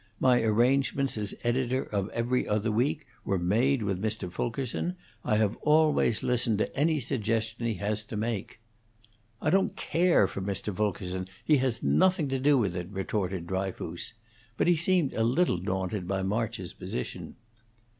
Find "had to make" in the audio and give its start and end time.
8.01-8.59